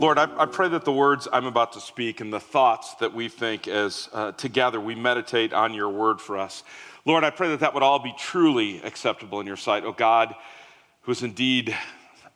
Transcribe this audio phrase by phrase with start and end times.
[0.00, 3.12] Lord, I, I, pray that the words I'm about to speak and the thoughts that
[3.12, 6.64] we think as uh, together we meditate on your word for us,
[7.04, 9.84] Lord, I pray that that would all be truly acceptable in your sight.
[9.84, 10.34] Oh God,
[11.02, 11.76] who is indeed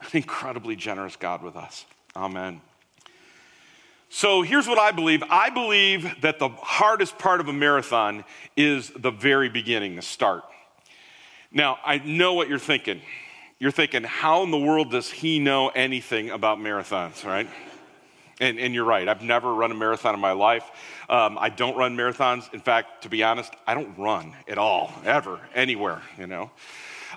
[0.00, 1.86] an incredibly generous God with us.
[2.14, 2.60] Amen.
[4.10, 8.24] So here's what I believe I believe that the hardest part of a marathon
[8.58, 10.44] is the very beginning, the start.
[11.50, 13.00] Now, I know what you're thinking
[13.58, 17.48] you're thinking, how in the world does he know anything about marathons, right?
[18.40, 19.08] And, and you're right.
[19.08, 20.64] I've never run a marathon in my life.
[21.08, 22.52] Um, I don't run marathons.
[22.52, 26.50] In fact, to be honest, I don't run at all, ever, anywhere, you know.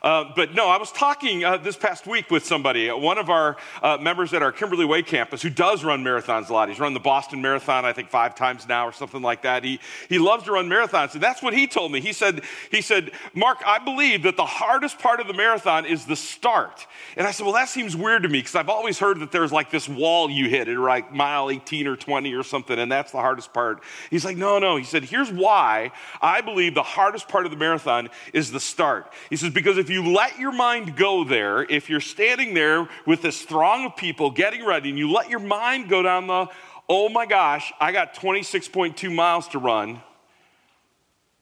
[0.02, 3.30] Uh, but no, I was talking uh, this past week with somebody, uh, one of
[3.30, 6.70] our uh, members at our Kimberly Way campus, who does run marathons a lot.
[6.70, 9.64] He's run the Boston Marathon, I think, five times now or something like that.
[9.64, 11.14] He, he loves to run marathons.
[11.14, 12.02] And that's what he told me.
[12.02, 16.06] He said, he said, Mark, I believe that the hardest part of the marathon is
[16.06, 16.86] the start.
[17.16, 19.52] And I said, well, that seems weird to me because I've always heard that there's
[19.52, 23.12] like this wall you hit at like mile 18 or 20 or something, and that's
[23.12, 23.82] the hardest part.
[24.10, 24.76] He's like, no, no.
[24.76, 29.12] He said, here's why I believe the hardest part of the marathon is the start.
[29.30, 33.22] He says, because if you let your mind go there, if you're standing there with
[33.22, 36.48] this throng of people getting ready, and you let your mind go down the,
[36.90, 40.02] oh my gosh, I got 26.2 miles to run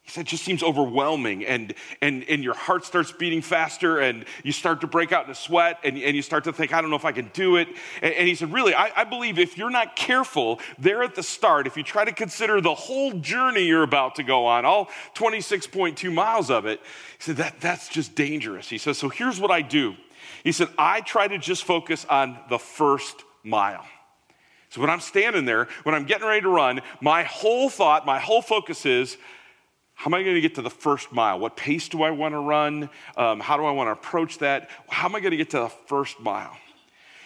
[0.05, 4.25] he said, it just seems overwhelming, and, and, and your heart starts beating faster, and
[4.43, 6.81] you start to break out in a sweat, and, and you start to think, I
[6.81, 7.67] don't know if I can do it.
[8.03, 11.23] And, and he said, Really, I, I believe if you're not careful there at the
[11.23, 14.89] start, if you try to consider the whole journey you're about to go on, all
[15.15, 16.81] 26.2 miles of it,
[17.17, 18.69] he said, that, That's just dangerous.
[18.69, 19.95] He says, So here's what I do.
[20.43, 23.83] He said, I try to just focus on the first mile.
[24.69, 28.19] So when I'm standing there, when I'm getting ready to run, my whole thought, my
[28.19, 29.17] whole focus is,
[29.95, 31.39] how am I going to get to the first mile?
[31.39, 32.89] What pace do I want to run?
[33.17, 34.69] Um, how do I want to approach that?
[34.89, 36.55] How am I going to get to the first mile?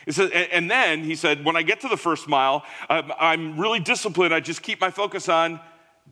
[0.07, 4.33] And then he said, when I get to the first mile, um, I'm really disciplined.
[4.33, 5.59] I just keep my focus on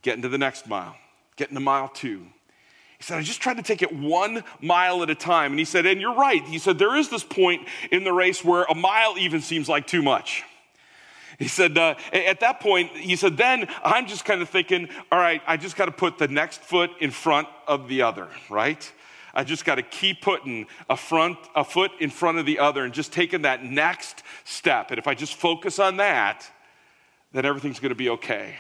[0.02, 0.96] getting to the next mile,
[1.36, 2.28] getting to mile two.
[2.98, 5.52] He said, I just try to take it one mile at a time.
[5.52, 6.44] And he said, and you're right.
[6.44, 9.86] He said, there is this point in the race where a mile even seems like
[9.86, 10.44] too much.
[11.38, 15.20] He said, uh, at that point, he said, then I'm just kind of thinking, all
[15.20, 18.92] right, I just got to put the next foot in front of the other, right?
[19.36, 22.84] I just got to keep putting a front, a foot in front of the other
[22.84, 24.90] and just taking that next step.
[24.90, 26.50] And if I just focus on that,
[27.34, 28.56] then everything's going to be okay.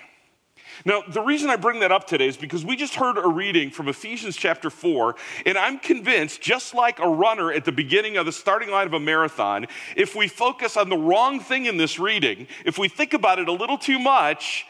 [0.86, 3.72] Now, the reason I bring that up today is because we just heard a reading
[3.72, 5.16] from Ephesians chapter 4,
[5.46, 8.94] and I'm convinced, just like a runner at the beginning of the starting line of
[8.94, 13.14] a marathon, if we focus on the wrong thing in this reading, if we think
[13.14, 14.66] about it a little too much,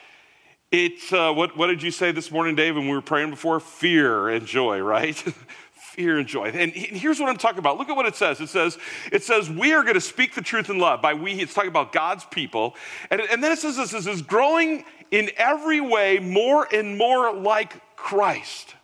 [0.71, 3.59] it's uh, what, what did you say this morning, Dave, when we were praying before?
[3.59, 5.15] Fear and joy, right?
[5.97, 6.49] fear and joy.
[6.49, 7.79] And here's what I'm talking about.
[7.79, 8.39] Look at what it says.
[8.39, 8.77] It says,
[9.11, 11.01] it says, we are going to speak the truth in love.
[11.01, 12.75] By we, it's talking about God's people.
[13.09, 17.33] And, and then it says this, it says, growing in every way more and more
[17.33, 18.75] like Christ.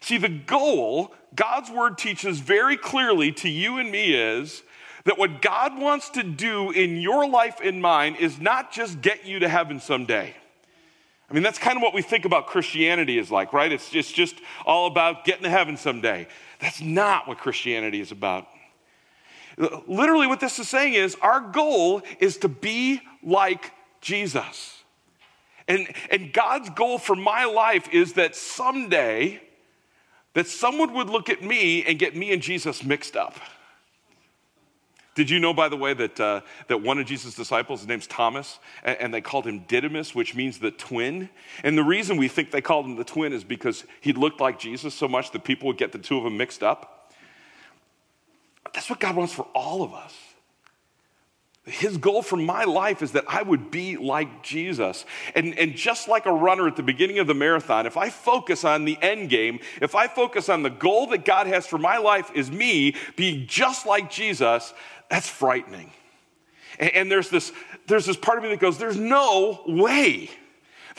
[0.00, 4.62] See, the goal, God's word teaches very clearly to you and me is
[5.04, 9.24] that what God wants to do in your life and mine is not just get
[9.24, 10.34] you to heaven someday.
[11.28, 13.70] I mean, that's kind of what we think about Christianity is like, right?
[13.72, 16.28] It's just, just all about getting to heaven someday.
[16.60, 18.46] That's not what Christianity is about.
[19.86, 23.72] Literally, what this is saying is our goal is to be like
[24.06, 24.84] Jesus.
[25.66, 29.40] And, and God's goal for my life is that someday
[30.34, 33.36] that someone would look at me and get me and Jesus mixed up.
[35.16, 38.06] Did you know, by the way, that, uh, that one of Jesus' disciples, his name's
[38.06, 41.30] Thomas, and, and, they called him Didymus, which means the twin?
[41.64, 44.58] And the reason we think they called him the twin is because he looked like
[44.58, 47.12] Jesus so much that people would get the two of them mixed up.
[48.74, 50.14] That's what God wants for all of us.
[51.66, 55.04] His goal for my life is that I would be like Jesus.
[55.34, 58.64] And, and just like a runner at the beginning of the marathon, if I focus
[58.64, 61.98] on the end game, if I focus on the goal that God has for my
[61.98, 64.72] life is me being just like Jesus,
[65.10, 65.90] that's frightening.
[66.78, 67.52] And, and there's, this,
[67.88, 70.30] there's this part of me that goes, there's no way.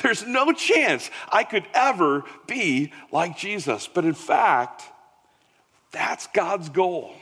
[0.03, 3.87] There's no chance I could ever be like Jesus.
[3.87, 4.83] But in fact,
[5.91, 7.13] that's God's goal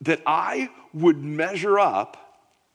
[0.00, 2.16] that I would measure up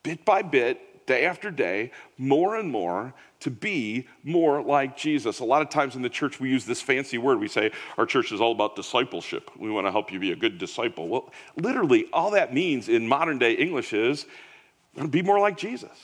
[0.04, 5.40] bit by bit, day after day, more and more to be more like Jesus.
[5.40, 7.40] A lot of times in the church, we use this fancy word.
[7.40, 9.50] We say, Our church is all about discipleship.
[9.58, 11.08] We want to help you be a good disciple.
[11.08, 14.26] Well, literally, all that means in modern day English is
[15.10, 15.98] be more like Jesus.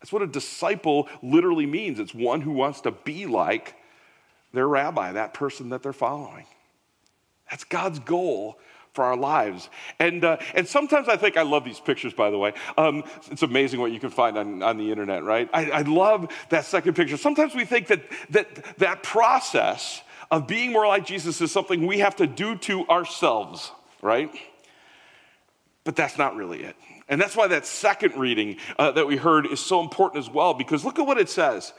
[0.00, 1.98] That's what a disciple literally means.
[1.98, 3.74] It's one who wants to be like
[4.52, 6.46] their rabbi, that person that they're following.
[7.50, 8.58] That's God's goal
[8.98, 9.70] for our lives.
[10.00, 12.52] And, uh, and sometimes I think I love these pictures, by the way.
[12.76, 15.48] Um, it's amazing what you can find on, on the internet, right?
[15.54, 17.16] I, I love that second picture.
[17.16, 20.02] Sometimes we think that, that that process
[20.32, 23.70] of being more like Jesus is something we have to do to ourselves,
[24.02, 24.34] right?
[25.84, 26.74] But that's not really it.
[27.08, 30.54] And that's why that second reading uh, that we heard is so important as well,
[30.54, 31.72] because look at what it says.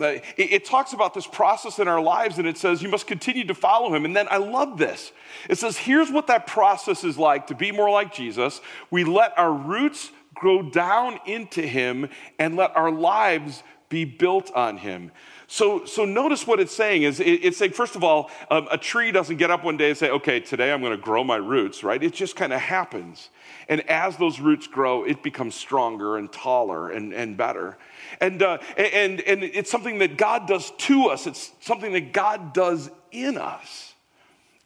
[0.00, 3.44] Uh, it, talks about this process in our lives, and it says you must continue
[3.44, 4.06] to follow him.
[4.06, 5.12] And then I love this.
[5.50, 8.62] It says, here's what that process is like to be more like Jesus.
[8.90, 12.08] We let our roots grow down into him
[12.38, 15.12] and let our lives be built on him.
[15.46, 19.12] So, so notice what it's saying is it's saying, first of all, um, a tree
[19.12, 21.84] doesn't get up one day and say, okay, today I'm going to grow my roots,
[21.84, 22.02] right?
[22.02, 23.28] It just kind of happens.
[23.68, 27.78] And as those roots grow, it becomes stronger and taller and, and better.
[28.20, 32.52] And, uh, and, and it's something that God does to us, it's something that God
[32.52, 33.94] does in us.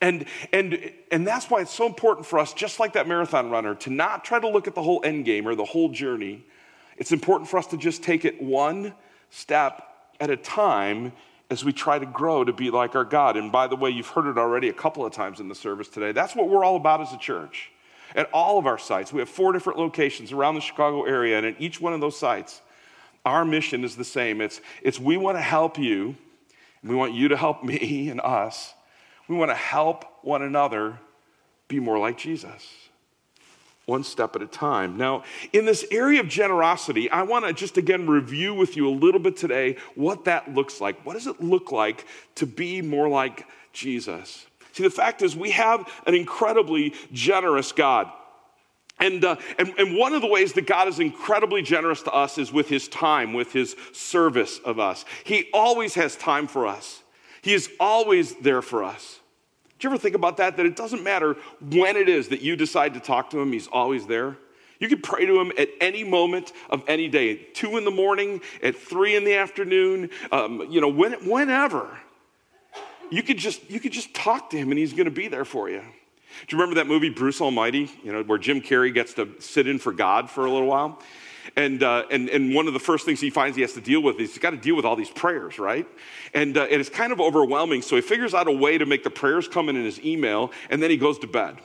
[0.01, 3.75] And, and, and that's why it's so important for us, just like that marathon runner,
[3.77, 6.45] to not try to look at the whole end game or the whole journey.
[6.99, 8.95] It's important for us to just take it one
[9.31, 9.83] step
[10.21, 11.13] at a time
[11.51, 13.37] as we try to grow to be like our God.
[13.37, 15.89] And by the way, you've heard it already a couple of times in the service
[15.89, 16.13] today.
[16.13, 17.71] That's what we're all about as a church.
[18.15, 21.47] At all of our sites, we have four different locations around the Chicago area, and
[21.47, 22.61] at each one of those sites,
[23.25, 24.41] our mission is the same.
[24.41, 26.17] It's, it's we want to help you,
[26.83, 28.75] and we want you to help me and us.
[29.29, 30.99] We want to help one another
[31.69, 32.65] be more like Jesus
[33.87, 34.97] one step at a time.
[34.97, 35.23] Now,
[35.53, 39.21] in this area of generosity, I want to just again review with you a little
[39.21, 41.07] bit today what that looks like.
[41.07, 42.05] What does it look like
[42.35, 44.47] to be more like Jesus?
[44.77, 48.13] See, the fact is, we have an incredibly generous God.
[49.01, 52.37] And, uh, and, and one of the ways that God is incredibly generous to us
[52.37, 55.07] is with his time, with his service of us.
[55.25, 57.03] He always has time for us,
[57.41, 59.21] he is always there for us.
[59.79, 60.59] Do you ever think about that?
[60.59, 63.69] That it doesn't matter when it is that you decide to talk to him, he's
[63.69, 64.37] always there.
[64.79, 67.91] You can pray to him at any moment of any day, at two in the
[67.91, 71.99] morning, at three in the afternoon, um, you know, when, whenever.
[73.11, 75.45] You could just you could just talk to him, and he's going to be there
[75.45, 75.81] for you.
[75.81, 77.91] Do you remember that movie Bruce Almighty?
[78.05, 81.01] You know, where Jim Carrey gets to sit in for God for a little while.
[81.55, 84.03] And, uh, and, and one of the first things he finds he has to deal
[84.03, 85.87] with is he's got to deal with all these prayers, right?
[86.35, 87.83] And, uh, and it's kind of overwhelming.
[87.83, 90.51] So he figures out a way to make the prayers come in in his email,
[90.69, 91.57] and then he goes to bed.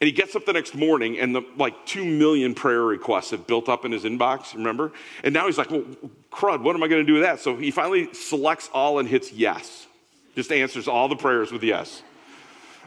[0.00, 3.46] And he gets up the next morning, and the, like two million prayer requests have
[3.46, 4.92] built up in his inbox, remember?
[5.22, 5.84] And now he's like, well,
[6.30, 7.40] crud, what am I going to do with that?
[7.40, 9.86] So he finally selects all and hits yes.
[10.34, 12.02] Just answers all the prayers with yes.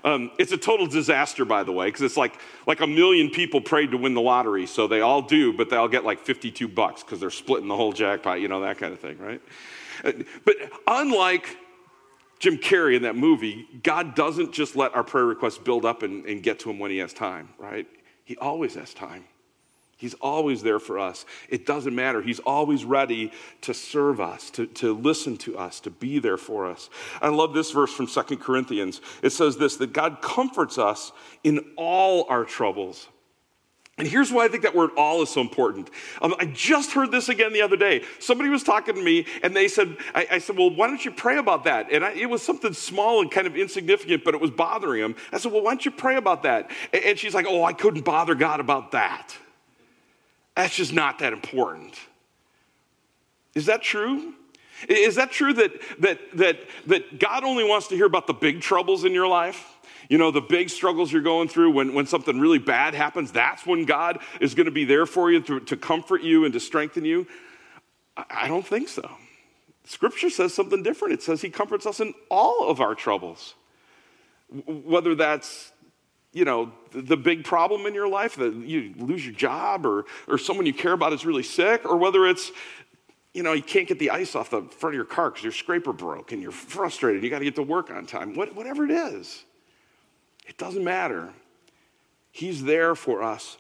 [0.04, 3.62] Um, it's a total disaster, by the way, because it's like, like a million people
[3.62, 6.68] prayed to win the lottery, so they all do, but they all get like 52
[6.68, 9.42] bucks because they're splitting the whole jackpot, you know, that kind of thing, right?
[10.04, 10.12] Uh,
[10.46, 10.56] but
[10.86, 11.58] unlike
[12.40, 16.26] Jim Carrey in that movie, God doesn't just let our prayer requests build up and,
[16.26, 17.88] and get to him when he has time, right?
[18.24, 19.26] He always has time.
[19.98, 21.26] He's always there for us.
[21.50, 22.22] It doesn't matter.
[22.22, 26.68] He's always ready to serve us, to, to listen to us, to be there for
[26.68, 26.92] us.
[27.20, 29.02] I love this verse from Second Corinthians.
[29.24, 31.12] It says this that God comforts us
[31.44, 33.08] in all our troubles.
[33.98, 35.90] And here's why I think that word all is so important.
[36.22, 38.04] Um, I just heard this again the other day.
[38.20, 41.10] Somebody was talking to me and they said, I, I said, well, why don't you
[41.10, 41.92] pray about that?
[41.92, 45.16] And I, it was something small and kind of insignificant, but it was bothering him.
[45.32, 46.70] I said, well, why don't you pray about that?
[46.94, 49.36] And, and she's like, oh, I couldn't bother God about that.
[50.58, 51.94] That's just not that important.
[53.54, 54.34] Is that true?
[54.90, 58.60] Is that true that, that, that, that God only wants to hear about the big
[58.60, 59.78] troubles in your life?
[60.10, 63.68] You know, the big struggles you're going through, when, when something really bad happens, that's
[63.68, 66.60] when God is going to be there for you to, to comfort you and to
[66.60, 67.28] strengthen you?
[68.16, 69.08] I, I don't think so.
[69.84, 71.14] Scripture says something different.
[71.14, 73.54] It says He comforts us in all of our troubles.
[74.66, 75.72] Whether that's
[76.34, 80.38] you know, the big problem in your life, that you lose your job or, or
[80.38, 82.52] someone you care about is really sick, or whether it's,
[83.34, 85.52] you know, you can't get the ice off the front of your car because your
[85.52, 88.84] scraper broke and you're frustrated, you got to get to work on time, what, whatever
[88.86, 89.46] it is,
[90.48, 91.34] it doesn't matter.
[92.32, 93.58] He's there for us,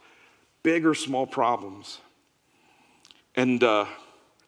[0.62, 2.00] big or small problems.
[3.36, 3.86] And, uh,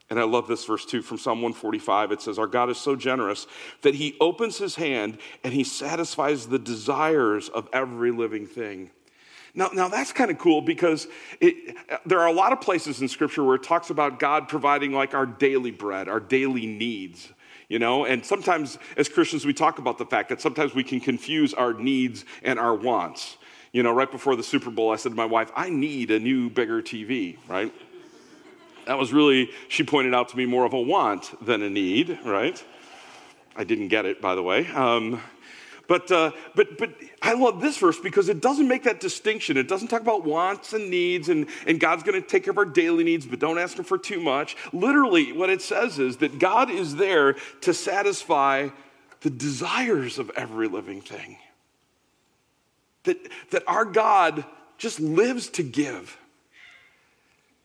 [0.10, 2.12] and I love this verse too from Psalm 145.
[2.12, 3.46] It says, Our God is so generous
[3.84, 8.89] that he opens his hand and he satisfies the desires of every living thing.
[9.54, 11.08] Now, now that's kind of cool because
[11.39, 11.75] it,
[12.06, 15.13] there are a lot of places in Scripture where it talks about God providing like
[15.13, 17.32] our daily bread, our daily needs,
[17.68, 18.06] you know?
[18.06, 21.74] And sometimes as Christians, we talk about the fact that sometimes we can confuse our
[21.74, 23.38] needs and our wants.
[23.72, 26.20] You know, right before the Super Bowl, I said to my wife, I need a
[26.20, 27.72] new, bigger TV, right?
[28.89, 32.17] That was really, she pointed out to me, more of a want than a need,
[32.25, 32.60] right?
[33.55, 34.65] I didn't get it, by the way.
[34.65, 35.22] Um,
[35.88, 39.58] but, uh, but, but I love this verse because it doesn't make that distinction.
[39.58, 42.58] It doesn't talk about wants and needs and, and God's going to take care of
[42.58, 44.58] our daily needs, but don't ask Him for too much.
[44.74, 48.69] Literally, what it says is that God is there to satisfy
[49.22, 51.38] the desires of every living thing.
[53.03, 53.19] That,
[53.51, 54.46] that our God
[54.79, 56.17] just lives to give.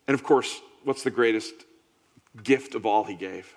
[0.06, 1.54] And of course, what's the greatest
[2.42, 3.54] gift of all He gave?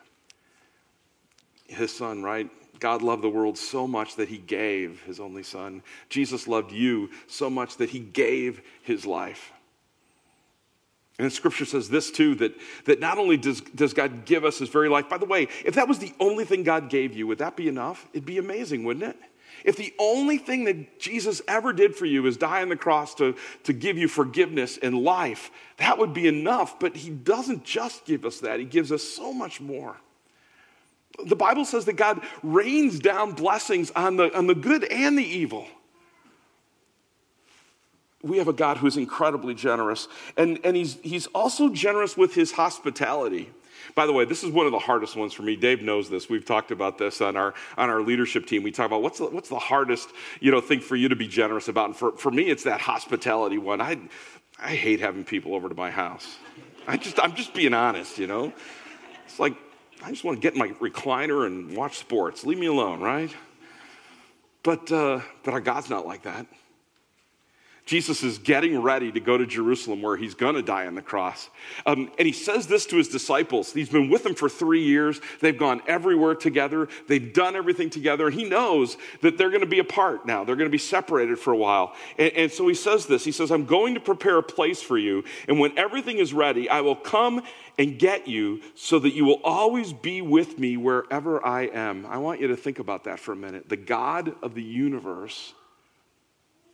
[1.67, 2.50] His Son, right?
[2.79, 5.81] God loved the world so much that he gave his only son.
[6.10, 9.51] Jesus loved you so much that he gave his life.
[11.19, 12.53] And scripture says this too that,
[12.86, 15.74] that not only does, does God give us his very life, by the way, if
[15.75, 18.07] that was the only thing God gave you, would that be enough?
[18.13, 19.17] It'd be amazing, wouldn't it?
[19.63, 23.15] If the only thing that Jesus ever did for you is die on the cross
[23.15, 26.79] to, to give you forgiveness and life, that would be enough.
[26.79, 29.97] But he doesn't just give us that, he gives us so much more.
[31.25, 35.23] The Bible says that God rains down blessings on the, on the good and the
[35.23, 35.67] evil.
[38.21, 42.51] We have a God who's incredibly generous, and, and he's, he's also generous with his
[42.51, 43.49] hospitality.
[43.96, 45.55] By the way, this is one of the hardest ones for me.
[45.55, 46.29] Dave knows this.
[46.29, 48.63] We've talked about this on our, on our leadership team.
[48.63, 51.27] We talk about what's the, what's the hardest you know, thing for you to be
[51.27, 51.86] generous about.
[51.86, 53.81] And for, for me, it's that hospitality one.
[53.81, 54.00] I,
[54.60, 56.38] I hate having people over to my house.
[56.88, 58.53] I just, I'm just being honest, you know?
[59.25, 59.55] It's like
[60.03, 62.46] I just want to get in my recliner and watch sports.
[62.46, 63.34] Leave me alone, right?
[64.63, 66.46] But, uh, but our God's not like that.
[67.88, 71.01] Jesus is getting ready to go to Jerusalem where he's going to die on the
[71.01, 71.50] cross.
[71.86, 73.72] Um, and he says this to his disciples.
[73.72, 75.22] He's been with them for three years.
[75.39, 78.29] They've gone everywhere together, they've done everything together.
[78.29, 81.53] He knows that they're going to be apart now, they're going to be separated for
[81.53, 81.96] a while.
[82.17, 84.98] And, and so he says this He says, I'm going to prepare a place for
[84.98, 85.24] you.
[85.48, 87.41] And when everything is ready, I will come
[87.77, 92.06] and get you so that you will always be with me wherever I am.
[92.06, 93.70] I want you to think about that for a minute.
[93.70, 95.53] The God of the universe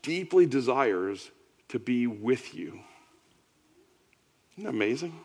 [0.04, 1.32] deeply desires
[1.70, 2.80] to be with you.
[4.54, 5.20] Isn't that amazing?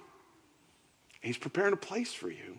[1.21, 2.59] He's preparing a place for you.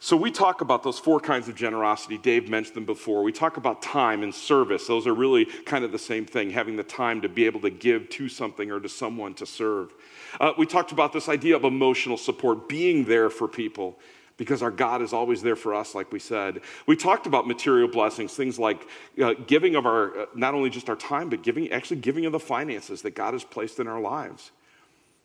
[0.00, 2.18] So, we talk about those four kinds of generosity.
[2.18, 3.22] Dave mentioned them before.
[3.22, 4.88] We talk about time and service.
[4.88, 7.70] Those are really kind of the same thing, having the time to be able to
[7.70, 9.94] give to something or to someone to serve.
[10.40, 13.96] Uh, we talked about this idea of emotional support, being there for people
[14.36, 16.60] because our God is always there for us, like we said.
[16.86, 18.88] We talked about material blessings, things like
[19.22, 22.32] uh, giving of our, uh, not only just our time, but giving, actually giving of
[22.32, 24.52] the finances that God has placed in our lives.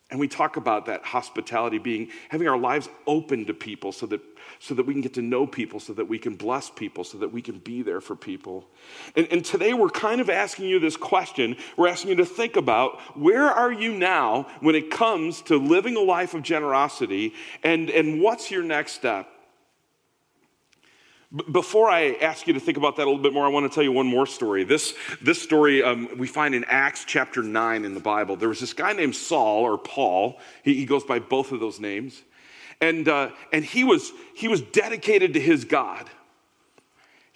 [0.10, 4.22] And we talk about that hospitality being having our lives open to people so that,
[4.58, 7.18] so that we can get to know people, so that we can bless people, so
[7.18, 8.66] that we can be there for people.
[9.18, 11.58] And, and today we're kind of asking you this question.
[11.76, 15.98] We're asking you to think about where are you now when it comes to living
[15.98, 19.30] a life of generosity, and, and what's your next step?
[21.52, 23.76] Before I ask you to think about that a little bit more, I want to
[23.76, 24.64] tell you one more story.
[24.64, 28.38] This, this story um, we find in Acts chapter 9 in the Bible.
[28.38, 30.40] There was this guy named Saul or Paul.
[30.64, 32.22] He, he goes by both of those names.
[32.80, 36.10] And, uh, and he, was, he was dedicated to his God.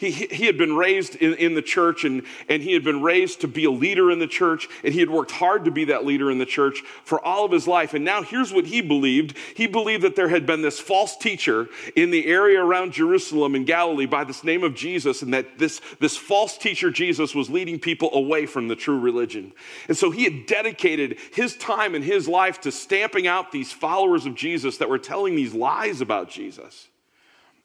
[0.01, 3.41] He, he had been raised in, in the church and, and he had been raised
[3.41, 6.05] to be a leader in the church, and he had worked hard to be that
[6.05, 7.93] leader in the church for all of his life.
[7.93, 11.67] And now here's what he believed he believed that there had been this false teacher
[11.95, 15.79] in the area around Jerusalem and Galilee by this name of Jesus, and that this,
[15.99, 19.53] this false teacher, Jesus, was leading people away from the true religion.
[19.87, 24.25] And so he had dedicated his time and his life to stamping out these followers
[24.25, 26.87] of Jesus that were telling these lies about Jesus.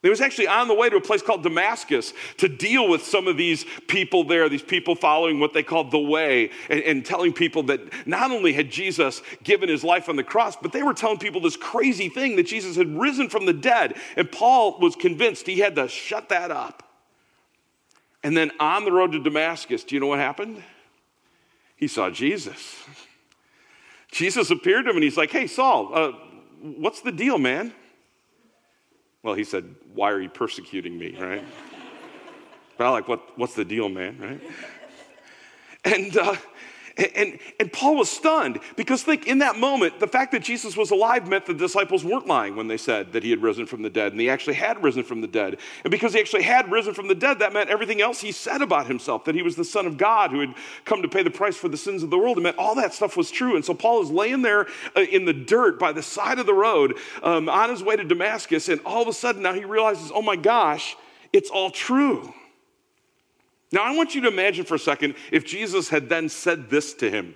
[0.03, 3.27] He was actually on the way to a place called Damascus to deal with some
[3.27, 7.33] of these people there, these people following what they called the way, and, and, telling
[7.33, 10.95] people that not only had Jesus given his life on the cross, but they were
[10.95, 13.97] telling people this crazy thing that Jesus had risen from the dead.
[14.17, 16.83] And Paul was convinced he had to shut that up.
[18.23, 20.63] And then on the road to Damascus, do you know what happened?
[21.77, 22.83] He saw Jesus.
[24.11, 26.13] Jesus appeared to him and he's like, Hey, Saul, uh,
[26.61, 27.73] what's the deal, man?
[29.27, 31.45] Well, he said, Why are you persecuting me, right?
[32.79, 34.41] but I like, what, What's the deal, man, right?
[35.85, 36.37] And, uh,
[36.97, 40.91] And, and, Paul was stunned because, think, in that moment, the fact that Jesus was
[40.91, 43.91] alive meant the disciples weren't lying when they said that he had risen from the
[43.91, 45.59] dead, and he actually had risen from the dead.
[45.85, 48.63] And because he actually had risen from the dead, that meant everything else he said
[48.63, 50.55] about himself that he was the Son of God who had
[50.87, 52.39] come to pay the price for the sins of the world.
[52.39, 53.57] It meant all that stuff was true.
[53.57, 56.55] And so Paul is laying there uh, in the dirt by the side of the
[56.55, 60.11] road um, on his way to Damascus, and all of a sudden now he realizes,
[60.15, 60.97] oh my gosh,
[61.35, 62.33] it's all true.
[63.77, 66.95] Now, I want you to imagine for a second if Jesus had then said this
[66.95, 67.35] to him.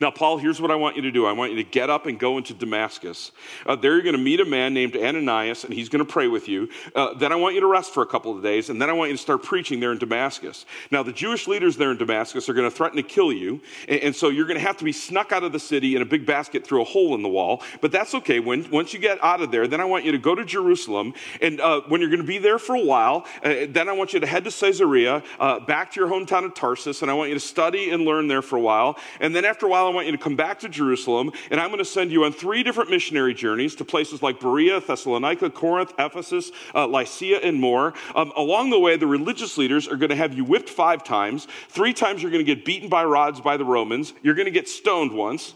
[0.00, 1.26] Now, Paul, here's what I want you to do.
[1.26, 3.32] I want you to get up and go into Damascus.
[3.66, 6.28] Uh, there, you're going to meet a man named Ananias, and he's going to pray
[6.28, 6.68] with you.
[6.94, 8.92] Uh, then I want you to rest for a couple of days, and then I
[8.92, 10.66] want you to start preaching there in Damascus.
[10.90, 14.00] Now, the Jewish leaders there in Damascus are going to threaten to kill you, and,
[14.00, 16.06] and so you're going to have to be snuck out of the city in a
[16.06, 17.62] big basket through a hole in the wall.
[17.80, 18.40] But that's okay.
[18.40, 21.14] When, once you get out of there, then I want you to go to Jerusalem,
[21.40, 24.12] and uh, when you're going to be there for a while, uh, then I want
[24.12, 27.28] you to head to Caesarea, uh, back to your hometown of Tarsus, and I want
[27.28, 28.98] you to study and learn there for a while.
[29.20, 31.78] And then after a while, want you to come back to Jerusalem, and I'm going
[31.78, 36.50] to send you on three different missionary journeys to places like Berea, Thessalonica, Corinth, Ephesus,
[36.74, 37.94] uh, Lycia, and more.
[38.14, 41.46] Um, along the way, the religious leaders are going to have you whipped five times.
[41.68, 44.12] Three times you're going to get beaten by rods by the Romans.
[44.22, 45.54] You're going to get stoned once.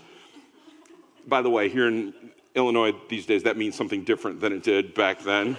[1.27, 2.15] By the way, here in
[2.55, 5.57] Illinois these days, that means something different than it did back then.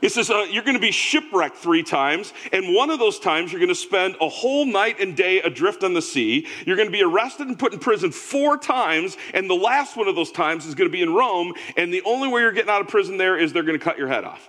[0.00, 3.52] He says, uh, You're going to be shipwrecked three times, and one of those times
[3.52, 6.46] you're going to spend a whole night and day adrift on the sea.
[6.66, 10.08] You're going to be arrested and put in prison four times, and the last one
[10.08, 12.70] of those times is going to be in Rome, and the only way you're getting
[12.70, 14.48] out of prison there is they're going to cut your head off.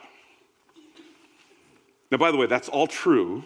[2.11, 3.43] Now, by the way, that's all true.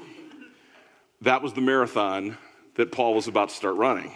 [1.22, 2.38] That was the marathon
[2.76, 4.12] that Paul was about to start running.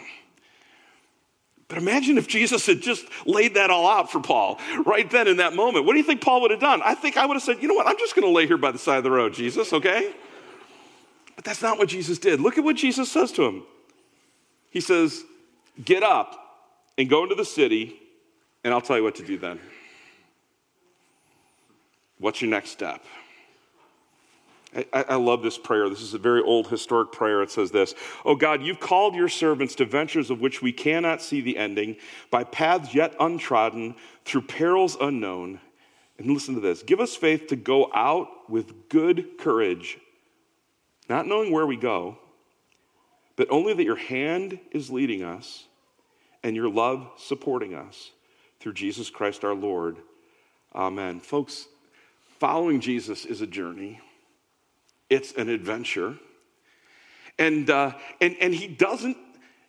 [1.68, 5.38] But imagine if Jesus had just laid that all out for Paul right then in
[5.38, 5.86] that moment.
[5.86, 6.82] What do you think Paul would have done?
[6.84, 8.58] I think I would have said, you know what, I'm just going to lay here
[8.58, 10.14] by the side of the road, Jesus, okay?
[11.36, 12.40] But that's not what Jesus did.
[12.40, 13.64] Look at what Jesus says to him.
[14.70, 15.24] He says,
[15.84, 16.66] Get up
[16.98, 18.00] and go into the city,
[18.64, 19.60] and I'll tell you what to do then.
[22.18, 23.04] What's your next step?
[24.76, 25.88] I, I, love this prayer.
[25.90, 27.42] This is a very old historic prayer.
[27.42, 27.96] It says this
[28.26, 31.96] Oh God, you've called your servants to ventures of which we cannot see the ending,
[32.30, 33.96] by paths yet untrodden,
[34.26, 35.60] through perils unknown.
[36.18, 40.00] And listen to this give us faith to go out with good courage,
[41.08, 42.18] not knowing where we go,
[43.38, 45.66] but only that your hand is leading us
[46.44, 48.12] and your love supporting us
[48.60, 49.98] through Jesus Christ our Lord.
[50.76, 51.22] Amen.
[51.22, 51.68] Folks,
[52.40, 54.02] following Jesus is a journey
[55.10, 56.18] it's an adventure.
[57.40, 59.18] And, uh, and, and he, doesn't,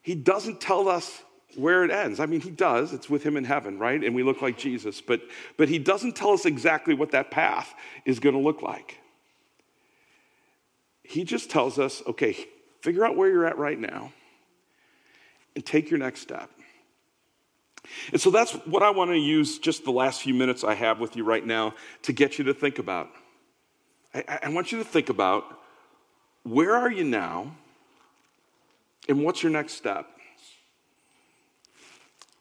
[0.03, 1.23] he doesn't tell us
[1.55, 2.21] where it ends.
[2.21, 2.93] I mean, he does.
[2.93, 4.03] It's with him in heaven, right?
[4.03, 5.01] And we look like Jesus.
[5.01, 5.23] But,
[5.57, 7.75] but he doesn't tell us exactly what that path
[8.05, 8.99] is going to look like.
[11.03, 12.37] He just tells us, okay,
[12.83, 14.13] figure out where you're at right now
[15.55, 16.51] and take your next step.
[18.13, 21.01] And so that's what I want to use just the last few minutes I have
[21.01, 23.09] with you right now to get you to think about.
[24.15, 25.45] I, I want you to think about
[26.43, 27.53] where are you now
[29.09, 30.07] and what's your next step?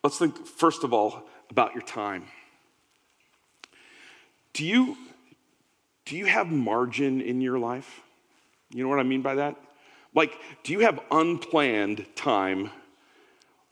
[0.04, 2.26] Let's think, first of all, about your time.
[4.54, 4.98] Do you,
[6.06, 8.02] do you have margin in your life?
[8.72, 9.56] You know what I mean by that?
[10.14, 12.72] Like, do you have unplanned time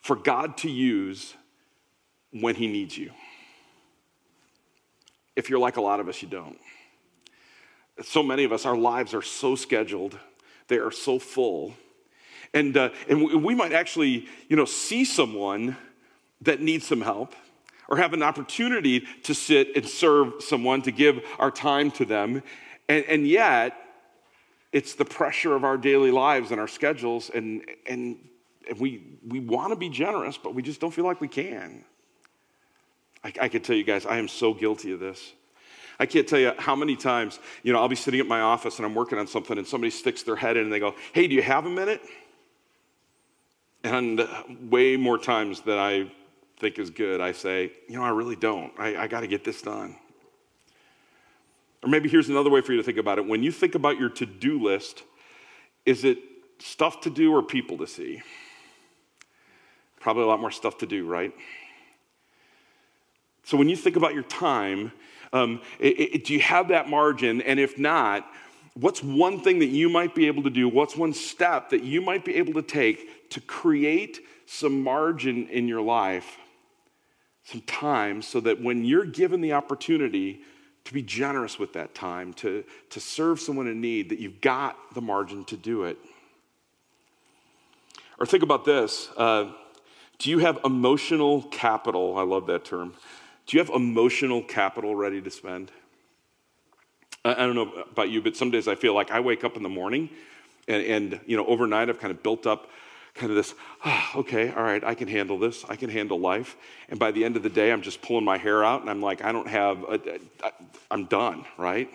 [0.01, 1.33] for God to use
[2.31, 3.11] when He needs you?
[5.35, 6.59] If you're like a lot of us, you don't
[8.03, 10.17] so many of us, our lives are so scheduled,
[10.67, 11.73] they are so full.
[12.53, 15.75] And, uh, and we might actually, you know, see someone
[16.41, 17.35] that needs some help
[17.87, 22.41] or have an opportunity to sit and serve someone, to give our time to them.
[22.87, 23.77] And, and yet,
[24.71, 28.17] it's the pressure of our daily lives and our schedules, and, and,
[28.69, 31.83] and we, we want to be generous, but we just don't feel like we can.
[33.23, 35.33] I, I can tell you guys, I am so guilty of this.
[35.99, 38.77] I can't tell you how many times, you know, I'll be sitting at my office
[38.77, 41.27] and I'm working on something and somebody sticks their head in and they go, Hey,
[41.27, 42.01] do you have a minute?
[43.83, 46.11] And uh, way more times than I
[46.59, 48.73] think is good, I say, You know, I really don't.
[48.77, 49.95] I, I got to get this done.
[51.83, 53.27] Or maybe here's another way for you to think about it.
[53.27, 55.03] When you think about your to do list,
[55.85, 56.17] is it
[56.57, 58.23] stuff to do or people to see?
[59.99, 61.31] Probably a lot more stuff to do, right?
[63.45, 64.91] So when you think about your time,
[65.31, 67.41] um, it, it, do you have that margin?
[67.41, 68.27] And if not,
[68.73, 70.67] what's one thing that you might be able to do?
[70.67, 75.67] What's one step that you might be able to take to create some margin in
[75.67, 76.37] your life,
[77.43, 80.41] some time, so that when you're given the opportunity
[80.85, 84.77] to be generous with that time, to, to serve someone in need, that you've got
[84.93, 85.97] the margin to do it?
[88.19, 89.51] Or think about this uh,
[90.19, 92.17] Do you have emotional capital?
[92.17, 92.93] I love that term.
[93.45, 95.71] Do you have emotional capital ready to spend?
[97.23, 99.55] I, I don't know about you, but some days I feel like I wake up
[99.55, 100.09] in the morning
[100.67, 102.69] and, and you know, overnight I've kind of built up
[103.13, 103.53] kind of this,
[103.85, 105.63] oh, okay, all right, I can handle this.
[105.69, 106.57] I can handle life.
[106.89, 109.01] And by the end of the day, I'm just pulling my hair out and I'm
[109.01, 109.97] like, I don't have, uh,
[110.43, 110.49] uh,
[110.91, 111.89] i am done, right?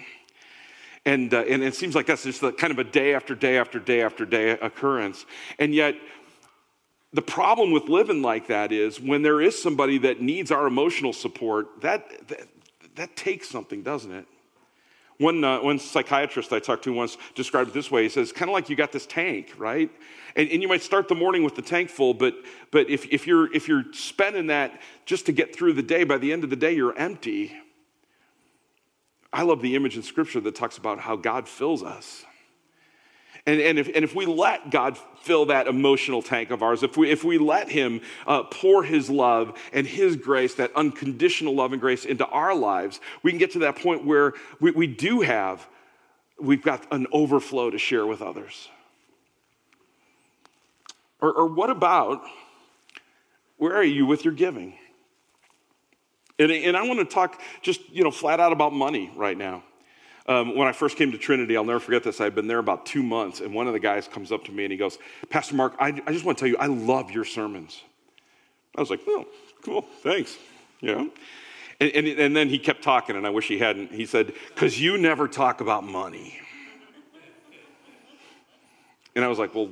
[1.04, 3.58] And, uh, and it seems like that's just a, kind of a day after day
[3.58, 5.26] after day after day occurrence.
[5.58, 5.94] And yet,
[7.12, 11.12] the problem with living like that is when there is somebody that needs our emotional
[11.12, 12.46] support, that, that,
[12.94, 14.26] that takes something, doesn't it?
[15.18, 18.04] One, uh, one psychiatrist I talked to once described it this way.
[18.04, 19.90] He says, kind of like you got this tank, right?
[20.34, 22.34] And, and you might start the morning with the tank full, but,
[22.70, 26.16] but if, if, you're, if you're spending that just to get through the day, by
[26.16, 27.52] the end of the day, you're empty.
[29.30, 32.24] I love the image in Scripture that talks about how God fills us.
[33.46, 36.96] And, and, if, and if we let God fill that emotional tank of ours, if
[36.96, 41.72] we, if we let Him uh, pour His love and His grace, that unconditional love
[41.72, 45.22] and grace into our lives, we can get to that point where we, we do
[45.22, 45.66] have,
[46.38, 48.68] we've got an overflow to share with others.
[51.20, 52.22] Or, or what about,
[53.56, 54.74] where are you with your giving?
[56.38, 59.62] And, and I want to talk just, you know, flat out about money right now.
[60.30, 62.20] Um, when I first came to Trinity, I'll never forget this.
[62.20, 64.62] I'd been there about two months, and one of the guys comes up to me
[64.62, 64.96] and he goes,
[65.28, 67.82] Pastor Mark, I, I just want to tell you, I love your sermons.
[68.76, 69.26] I was like, oh,
[69.64, 70.38] cool, thanks.
[70.82, 71.10] Know?
[71.80, 73.90] And, and, and then he kept talking, and I wish he hadn't.
[73.90, 76.38] He said, because you never talk about money.
[79.16, 79.68] And I was like, well,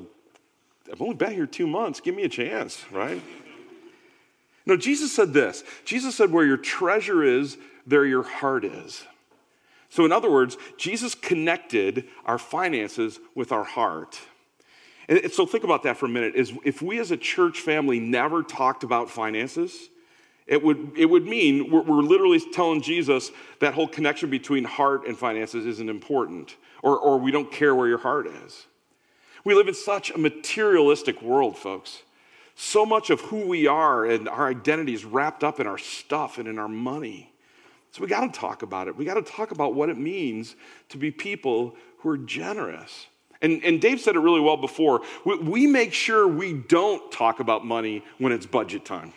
[0.90, 2.00] I've only been here two months.
[2.00, 3.22] Give me a chance, right?
[4.66, 5.62] No, Jesus said this.
[5.84, 9.04] Jesus said, where your treasure is, there your heart is.
[9.88, 14.20] So, in other words, Jesus connected our finances with our heart.
[15.09, 16.35] And so, think about that for a minute.
[16.35, 19.88] Is if we as a church family never talked about finances,
[20.46, 25.07] it would, it would mean we're, we're literally telling Jesus that whole connection between heart
[25.07, 28.66] and finances isn't important, or, or we don't care where your heart is.
[29.44, 32.03] We live in such a materialistic world, folks.
[32.55, 36.38] So much of who we are and our identity is wrapped up in our stuff
[36.38, 37.33] and in our money.
[37.90, 38.96] So we got to talk about it.
[38.96, 40.57] We got to talk about what it means
[40.90, 43.07] to be people who are generous.
[43.40, 45.03] And, and Dave said it really well before.
[45.24, 49.12] We, we make sure we don't talk about money when it's budget time.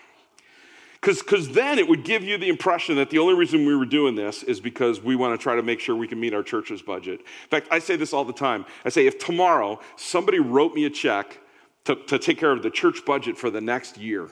[1.01, 4.13] Because then it would give you the impression that the only reason we were doing
[4.13, 6.83] this is because we want to try to make sure we can meet our church's
[6.83, 7.21] budget.
[7.21, 8.65] In fact, I say this all the time.
[8.85, 11.39] I say, if tomorrow somebody wrote me a check
[11.85, 14.29] to, to take care of the church budget for the next year,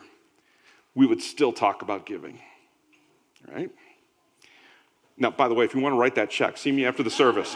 [0.93, 2.39] we would still talk about giving.
[3.52, 3.71] Right?
[5.19, 7.10] Now, by the way, if you want to write that check, see me after the
[7.10, 7.55] service.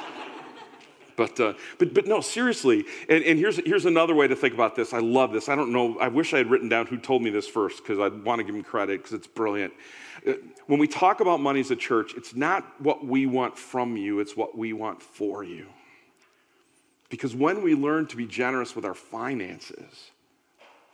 [1.15, 2.85] But, uh, but, but no, seriously.
[3.07, 4.93] And, and here's, here's another way to think about this.
[4.93, 5.47] I love this.
[5.47, 5.97] I don't know.
[5.99, 8.43] I wish I had written down who told me this first because I want to
[8.43, 9.73] give him credit because it's brilliant.
[10.27, 10.33] Uh,
[10.67, 14.19] when we talk about money as a church, it's not what we want from you,
[14.19, 15.67] it's what we want for you.
[17.09, 20.11] Because when we learn to be generous with our finances,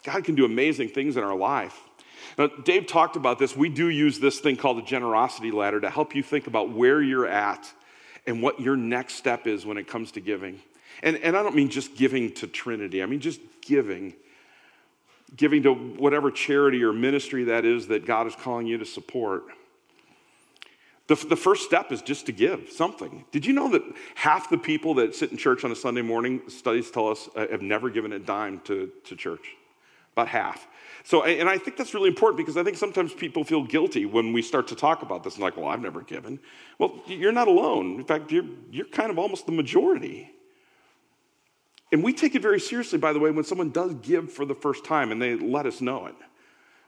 [0.03, 1.79] God can do amazing things in our life.
[2.37, 3.55] Now, Dave talked about this.
[3.55, 7.01] We do use this thing called the generosity ladder to help you think about where
[7.01, 7.71] you're at
[8.25, 10.59] and what your next step is when it comes to giving.
[11.01, 14.13] And, and I don't mean just giving to Trinity, I mean just giving.
[15.35, 19.43] Giving to whatever charity or ministry that is that God is calling you to support.
[21.09, 23.25] The, the first step is just to give something.
[23.31, 23.81] Did you know that
[24.15, 27.47] half the people that sit in church on a Sunday morning, studies tell us, uh,
[27.49, 29.55] have never given a dime to, to church?
[30.19, 30.67] About half.
[31.05, 34.33] So, and I think that's really important because I think sometimes people feel guilty when
[34.33, 36.39] we start to talk about this and like, well, I've never given.
[36.77, 37.95] Well, you're not alone.
[37.95, 40.29] In fact, you're, you're kind of almost the majority.
[41.93, 44.53] And we take it very seriously, by the way, when someone does give for the
[44.53, 46.15] first time and they let us know it.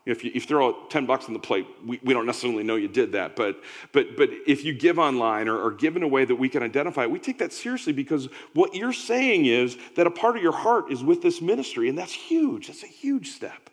[0.05, 2.75] If you, if you throw 10 bucks on the plate, we, we don't necessarily know
[2.75, 3.35] you did that.
[3.35, 3.61] But,
[3.91, 6.63] but, but if you give online or, or give in a way that we can
[6.63, 10.53] identify, we take that seriously because what you're saying is that a part of your
[10.53, 11.87] heart is with this ministry.
[11.87, 12.67] And that's huge.
[12.67, 13.69] That's a huge step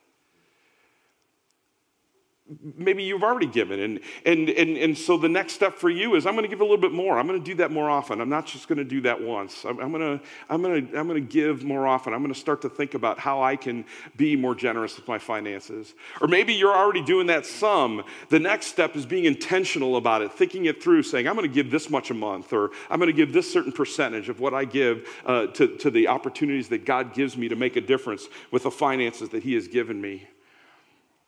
[2.77, 3.81] maybe you've already given.
[3.81, 6.61] And, and, and, and so the next step for you is i'm going to give
[6.61, 7.19] a little bit more.
[7.19, 8.21] I'm going to do that more often.
[8.21, 9.65] I'm not just going to do that once.
[9.65, 12.13] I'm, I'm going to i'm going to i'm going to give more often.
[12.15, 13.85] I'm going to start to think about how i can
[14.17, 15.95] be more generous with my finances.
[16.21, 18.05] Or maybe you're already doing that some.
[18.29, 21.55] The next step is being intentional about it thinking it through saying i'm going to
[21.55, 24.55] give this much a month or i'm going to give this certain percentage of what
[24.55, 28.29] i give uh, to, to the opportunities that god gives me to make a difference
[28.51, 30.29] with the finances that he has given me.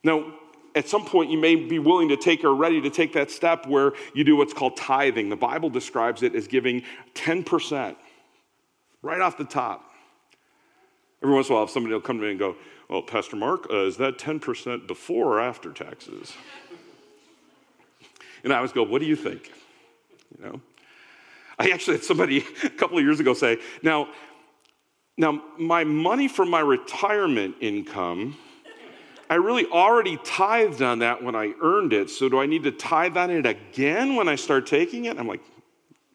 [0.03, 0.33] Now
[0.75, 3.67] at some point you may be willing to take or ready to take that step
[3.67, 5.29] where you do what's called tithing.
[5.29, 6.83] The Bible describes it as giving
[7.15, 7.97] 10%
[9.03, 9.91] right off the top.
[11.23, 12.57] Every once in a while, somebody will come to me and go,
[12.89, 16.33] Well, Pastor Mark, uh, is that 10% before or after taxes?
[18.43, 19.53] And I always go, What do you think?
[20.39, 20.61] You know?
[21.59, 24.09] I actually had somebody a couple of years ago say, Now,
[25.19, 28.39] now my money from my retirement income,
[29.31, 32.11] I really already tithed on that when I earned it.
[32.11, 35.19] So do I need to tithe on it again when I start taking it?
[35.19, 35.41] I'm like,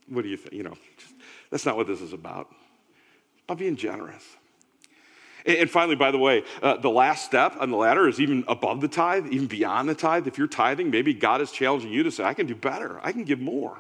[0.10, 0.54] What do you think?
[0.54, 0.74] You know,
[1.50, 2.50] that's not what this is about.
[2.52, 4.24] It's about being generous.
[5.46, 8.82] And finally, by the way, uh, the last step on the ladder is even above
[8.82, 10.28] the tithe, even beyond the tithe.
[10.28, 13.12] If you're tithing, maybe God is challenging you to say, I can do better, I
[13.12, 13.78] can give more.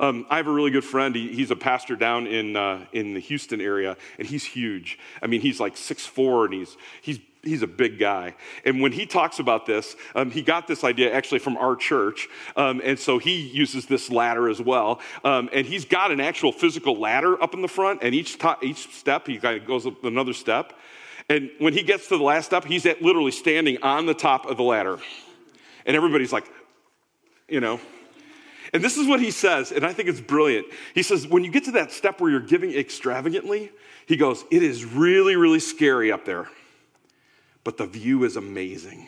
[0.00, 1.14] Um, I have a really good friend.
[1.14, 4.98] He, he's a pastor down in, uh, in the Houston area, and he's huge.
[5.22, 8.34] I mean, he's like 6'4, and he's, he's he's a big guy.
[8.64, 12.28] And when he talks about this, um, he got this idea actually from our church.
[12.56, 15.00] Um, and so he uses this ladder as well.
[15.24, 18.02] Um, and he's got an actual physical ladder up in the front.
[18.02, 20.74] And each, to- each step, he kind of goes up another step.
[21.28, 24.46] And when he gets to the last step, he's at literally standing on the top
[24.46, 24.98] of the ladder.
[25.86, 26.50] And everybody's like,
[27.48, 27.80] you know.
[28.72, 30.64] And this is what he says, and I think it's brilliant.
[30.94, 33.72] He says, when you get to that step where you're giving extravagantly,
[34.06, 36.48] he goes, it is really, really scary up there
[37.64, 39.06] but the view is amazing.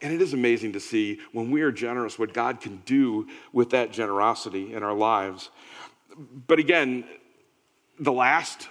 [0.00, 3.70] And it is amazing to see when we are generous what God can do with
[3.70, 5.50] that generosity in our lives.
[6.46, 7.04] But again,
[8.00, 8.68] the last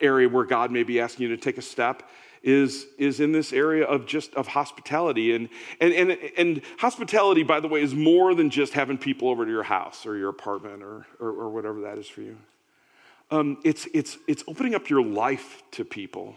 [0.00, 2.02] area where God may be asking you to take a step
[2.42, 5.34] is, is in this area of just of hospitality.
[5.34, 5.48] And,
[5.80, 9.50] and, and, and hospitality, by the way, is more than just having people over to
[9.50, 12.38] your house or your apartment or, or, or whatever that is for you.
[13.30, 16.36] Um, it's, it's, it's opening up your life to people.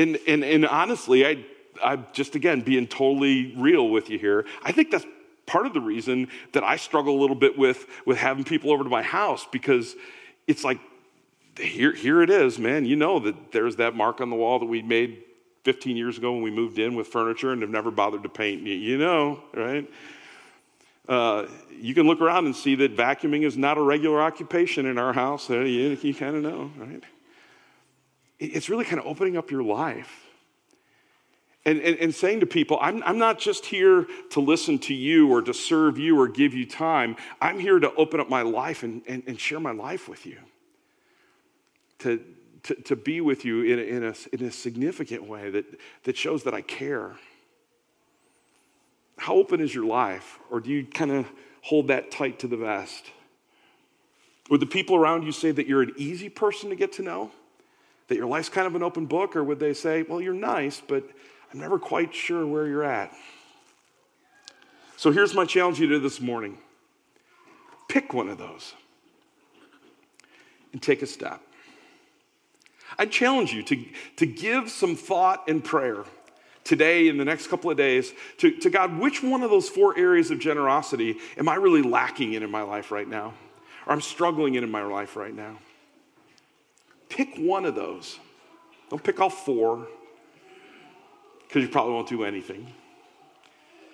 [0.00, 1.44] And, and, and honestly, I,
[1.82, 4.46] I'm just again being totally real with you here.
[4.62, 5.04] I think that's
[5.46, 8.82] part of the reason that I struggle a little bit with, with having people over
[8.82, 9.96] to my house because
[10.46, 10.78] it's like,
[11.58, 12.86] here, here it is, man.
[12.86, 15.22] You know that there's that mark on the wall that we made
[15.64, 18.62] 15 years ago when we moved in with furniture and have never bothered to paint.
[18.62, 19.90] You know, right?
[21.06, 21.46] Uh,
[21.78, 25.12] you can look around and see that vacuuming is not a regular occupation in our
[25.12, 25.50] house.
[25.50, 27.02] You, you kind of know, right?
[28.40, 30.26] It's really kind of opening up your life
[31.66, 35.30] and, and, and, saying to people, I'm, I'm not just here to listen to you
[35.30, 37.16] or to serve you or give you time.
[37.38, 40.38] I'm here to open up my life and, and, and share my life with you,
[41.98, 42.24] to,
[42.62, 45.66] to, to be with you in a, in, a, in a significant way that,
[46.04, 47.16] that shows that I care.
[49.18, 50.38] How open is your life?
[50.50, 53.04] Or do you kind of hold that tight to the vest?
[54.48, 57.32] Would the people around you say that you're an easy person to get to know?
[58.10, 60.82] That your life's kind of an open book, or would they say, well, you're nice,
[60.84, 61.04] but
[61.52, 63.12] I'm never quite sure where you're at?
[64.96, 66.58] So here's my challenge to you this morning
[67.88, 68.74] pick one of those
[70.72, 71.40] and take a step.
[72.98, 73.84] I challenge you to,
[74.16, 76.04] to give some thought and prayer
[76.64, 79.96] today in the next couple of days to, to God, which one of those four
[79.96, 83.34] areas of generosity am I really lacking in in my life right now?
[83.86, 85.58] Or I'm struggling in in my life right now?
[87.10, 88.18] Pick one of those.
[88.88, 89.86] Don't pick all four,
[91.46, 92.72] because you probably won't do anything.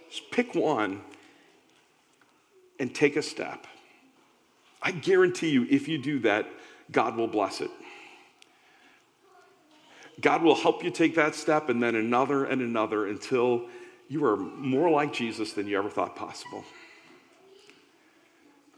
[0.09, 1.01] Just pick one
[2.79, 3.67] and take a step.
[4.81, 6.47] I guarantee you, if you do that,
[6.93, 7.71] God will bless it.
[10.21, 13.67] God will help you take that step and then another and another until
[14.09, 16.65] you are more like Jesus than you ever thought possible.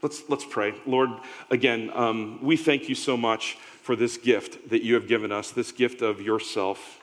[0.01, 0.73] Let's, let's pray.
[0.85, 1.09] Lord,
[1.51, 5.51] again, um, we thank you so much for this gift that you have given us,
[5.51, 7.01] this gift of yourself.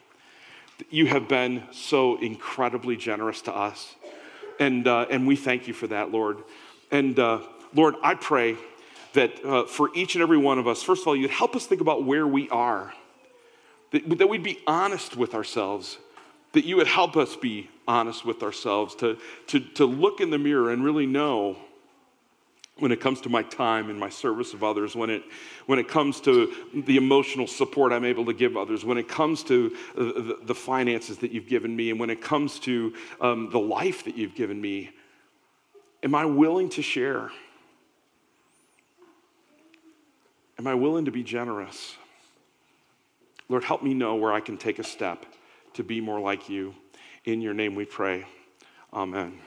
[0.88, 3.94] You have been so incredibly generous to us.
[4.58, 6.38] And, uh, and we thank you for that, Lord.
[6.90, 7.40] And uh,
[7.74, 8.56] Lord, I pray
[9.12, 11.66] that uh, for each and every one of us, first of all, you'd help us
[11.66, 12.94] think about where we are,
[13.90, 15.98] that, that we'd be honest with ourselves,
[16.52, 20.38] that you would help us be honest with ourselves, to, to, to look in the
[20.38, 21.56] mirror and really know
[22.78, 25.22] when it comes to my time and my service of others, when it,
[25.64, 29.42] when it comes to the emotional support I'm able to give others, when it comes
[29.44, 33.58] to the, the finances that you've given me, and when it comes to um, the
[33.58, 34.90] life that you've given me,
[36.02, 37.30] am I willing to share?
[40.58, 41.96] Am I willing to be generous?
[43.48, 45.24] Lord, help me know where I can take a step
[45.74, 46.74] to be more like you.
[47.24, 48.26] In your name we pray.
[48.92, 49.40] Amen.